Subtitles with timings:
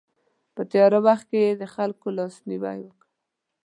[0.55, 3.05] په تیاره وخت کې یې د خلکو لاسنیوی وکړ.